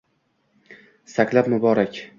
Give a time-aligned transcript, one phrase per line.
[1.17, 2.05] Saklab muborak.